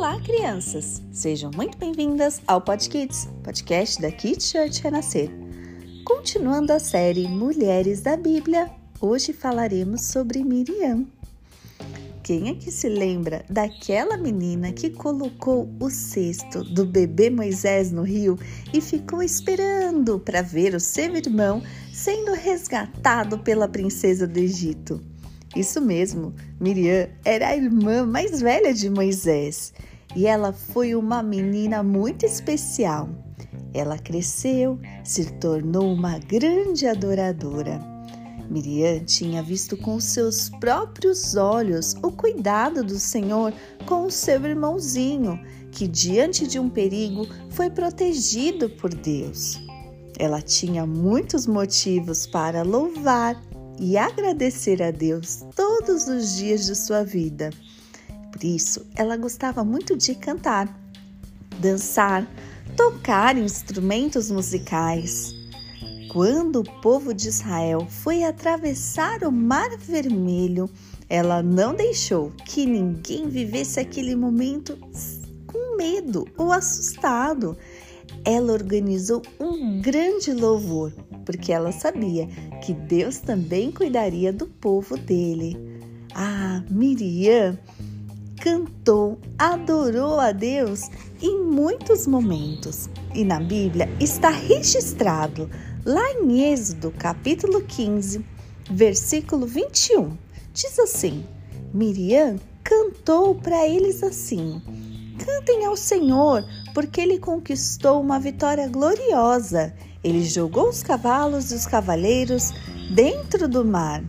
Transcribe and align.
crianças! 0.00 1.02
Sejam 1.12 1.50
muito 1.54 1.76
bem-vindas 1.76 2.40
ao 2.46 2.58
Pod 2.62 2.88
Kids, 2.88 3.28
podcast 3.44 4.00
da 4.00 4.10
Kids 4.10 4.50
Church 4.50 4.82
Renascer. 4.82 5.30
Continuando 6.06 6.72
a 6.72 6.78
série 6.78 7.28
Mulheres 7.28 8.00
da 8.00 8.16
Bíblia, 8.16 8.70
hoje 8.98 9.34
falaremos 9.34 10.00
sobre 10.00 10.42
Miriam. 10.42 11.04
Quem 12.22 12.48
é 12.48 12.54
que 12.54 12.72
se 12.72 12.88
lembra 12.88 13.44
daquela 13.50 14.16
menina 14.16 14.72
que 14.72 14.88
colocou 14.88 15.68
o 15.78 15.90
cesto 15.90 16.64
do 16.64 16.86
bebê 16.86 17.28
Moisés 17.28 17.92
no 17.92 18.02
rio 18.02 18.38
e 18.72 18.80
ficou 18.80 19.22
esperando 19.22 20.18
para 20.18 20.40
ver 20.40 20.74
o 20.74 20.80
seu 20.80 21.14
irmão 21.14 21.62
sendo 21.92 22.32
resgatado 22.32 23.38
pela 23.40 23.68
princesa 23.68 24.26
do 24.26 24.38
Egito? 24.38 24.98
Isso 25.54 25.80
mesmo, 25.80 26.32
Miriam 26.58 27.08
era 27.22 27.48
a 27.48 27.56
irmã 27.56 28.06
mais 28.06 28.40
velha 28.40 28.72
de 28.72 28.88
Moisés 28.88 29.74
e 30.14 30.26
ela 30.26 30.52
foi 30.52 30.94
uma 30.94 31.22
menina 31.22 31.82
muito 31.82 32.24
especial. 32.26 33.08
Ela 33.72 33.98
cresceu, 33.98 34.78
se 35.04 35.32
tornou 35.34 35.92
uma 35.92 36.18
grande 36.18 36.86
adoradora. 36.86 37.80
Miriam 38.50 39.04
tinha 39.04 39.42
visto 39.42 39.76
com 39.76 40.00
seus 40.00 40.48
próprios 40.48 41.36
olhos 41.36 41.94
o 42.02 42.10
cuidado 42.10 42.82
do 42.82 42.98
Senhor 42.98 43.52
com 43.86 44.06
o 44.06 44.10
seu 44.10 44.44
irmãozinho, 44.44 45.38
que 45.70 45.86
diante 45.86 46.48
de 46.48 46.58
um 46.58 46.68
perigo 46.68 47.28
foi 47.50 47.70
protegido 47.70 48.68
por 48.68 48.92
Deus. 48.92 49.60
Ela 50.18 50.42
tinha 50.42 50.84
muitos 50.84 51.46
motivos 51.46 52.26
para 52.26 52.62
louvar 52.62 53.40
e 53.78 53.96
agradecer 53.96 54.82
a 54.82 54.90
Deus 54.90 55.44
todos 55.54 56.08
os 56.08 56.36
dias 56.36 56.66
de 56.66 56.74
sua 56.74 57.04
vida. 57.04 57.50
Por 58.40 58.46
isso, 58.46 58.86
ela 58.96 59.18
gostava 59.18 59.62
muito 59.62 59.94
de 59.94 60.14
cantar, 60.14 60.66
dançar, 61.60 62.26
tocar 62.74 63.36
instrumentos 63.36 64.30
musicais. 64.30 65.34
Quando 66.10 66.60
o 66.60 66.80
povo 66.80 67.12
de 67.12 67.28
Israel 67.28 67.86
foi 67.86 68.24
atravessar 68.24 69.24
o 69.24 69.30
Mar 69.30 69.76
Vermelho, 69.76 70.70
ela 71.06 71.42
não 71.42 71.74
deixou 71.74 72.32
que 72.46 72.64
ninguém 72.64 73.28
vivesse 73.28 73.78
aquele 73.78 74.16
momento 74.16 74.78
com 75.46 75.76
medo 75.76 76.26
ou 76.38 76.50
assustado. 76.50 77.58
Ela 78.24 78.54
organizou 78.54 79.20
um 79.38 79.82
grande 79.82 80.32
louvor, 80.32 80.94
porque 81.26 81.52
ela 81.52 81.72
sabia 81.72 82.26
que 82.64 82.72
Deus 82.72 83.18
também 83.18 83.70
cuidaria 83.70 84.32
do 84.32 84.46
povo 84.46 84.96
dele. 84.96 85.58
Ah, 86.14 86.64
Miriam 86.70 87.58
cantou, 88.40 89.18
adorou 89.38 90.18
a 90.18 90.32
Deus 90.32 90.90
em 91.20 91.44
muitos 91.44 92.06
momentos. 92.06 92.88
E 93.14 93.22
na 93.22 93.38
Bíblia 93.38 93.88
está 94.00 94.30
registrado 94.30 95.48
lá 95.84 96.10
em 96.12 96.50
Êxodo, 96.50 96.90
capítulo 96.90 97.60
15, 97.60 98.24
versículo 98.70 99.46
21. 99.46 100.16
Diz 100.54 100.78
assim: 100.78 101.24
Miriam 101.72 102.36
cantou 102.64 103.34
para 103.34 103.68
eles 103.68 104.02
assim: 104.02 104.62
Cantem 105.18 105.66
ao 105.66 105.76
Senhor, 105.76 106.42
porque 106.72 107.00
ele 107.02 107.18
conquistou 107.18 108.00
uma 108.00 108.18
vitória 108.18 108.66
gloriosa. 108.68 109.74
Ele 110.02 110.24
jogou 110.24 110.70
os 110.70 110.82
cavalos 110.82 111.52
e 111.52 111.54
os 111.54 111.66
cavaleiros 111.66 112.52
dentro 112.90 113.46
do 113.46 113.62
mar. 113.66 114.02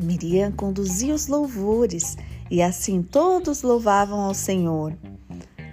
Miriam 0.00 0.50
conduzia 0.50 1.14
os 1.14 1.28
louvores 1.28 2.16
e 2.50 2.62
assim 2.62 3.02
todos 3.02 3.62
louvavam 3.62 4.20
ao 4.20 4.34
Senhor. 4.34 4.96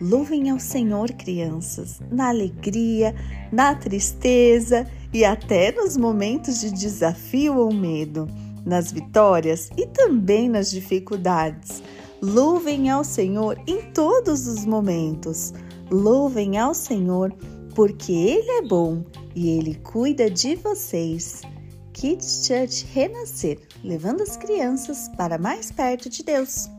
Louvem 0.01 0.49
ao 0.49 0.59
Senhor, 0.59 1.11
crianças, 1.11 2.01
na 2.11 2.29
alegria, 2.29 3.15
na 3.51 3.73
tristeza 3.73 4.85
e 5.13 5.23
até 5.23 5.71
nos 5.71 5.95
momentos 5.95 6.59
de 6.59 6.71
desafio 6.71 7.57
ou 7.57 7.73
medo, 7.73 8.27
nas 8.65 8.91
vitórias 8.91 9.69
e 9.77 9.87
também 9.87 10.49
nas 10.49 10.71
dificuldades. 10.71 11.81
Louvem 12.21 12.89
ao 12.89 13.03
Senhor 13.03 13.57
em 13.67 13.81
todos 13.91 14.47
os 14.47 14.65
momentos. 14.65 15.53
Louvem 15.91 16.57
ao 16.57 16.73
Senhor 16.73 17.33
porque 17.75 18.11
Ele 18.11 18.49
é 18.49 18.61
bom 18.61 19.03
e 19.35 19.49
Ele 19.57 19.75
cuida 19.75 20.29
de 20.29 20.55
vocês. 20.55 21.41
Kids 21.93 22.45
Church 22.45 22.85
renascer, 22.93 23.59
levando 23.83 24.21
as 24.21 24.35
crianças 24.35 25.09
para 25.15 25.37
mais 25.37 25.71
perto 25.71 26.09
de 26.09 26.23
Deus. 26.23 26.69